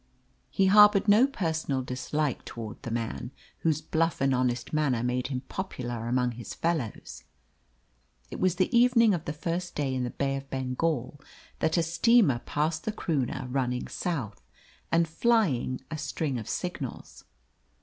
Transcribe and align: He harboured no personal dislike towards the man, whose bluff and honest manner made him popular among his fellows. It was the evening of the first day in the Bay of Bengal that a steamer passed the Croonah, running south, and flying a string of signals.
He 0.49 0.65
harboured 0.65 1.07
no 1.07 1.27
personal 1.27 1.83
dislike 1.83 2.43
towards 2.43 2.79
the 2.81 2.89
man, 2.89 3.29
whose 3.59 3.83
bluff 3.83 4.19
and 4.19 4.33
honest 4.33 4.73
manner 4.73 5.03
made 5.03 5.27
him 5.27 5.41
popular 5.41 6.07
among 6.07 6.31
his 6.31 6.55
fellows. 6.55 7.23
It 8.31 8.39
was 8.39 8.55
the 8.55 8.75
evening 8.75 9.13
of 9.13 9.25
the 9.25 9.31
first 9.31 9.75
day 9.75 9.93
in 9.93 10.03
the 10.03 10.09
Bay 10.09 10.35
of 10.37 10.49
Bengal 10.49 11.21
that 11.59 11.77
a 11.77 11.83
steamer 11.83 12.39
passed 12.47 12.85
the 12.85 12.91
Croonah, 12.91 13.45
running 13.51 13.87
south, 13.87 14.41
and 14.91 15.07
flying 15.07 15.79
a 15.91 15.99
string 15.99 16.39
of 16.39 16.49
signals. 16.49 17.25